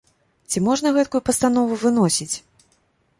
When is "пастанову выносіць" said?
1.27-2.31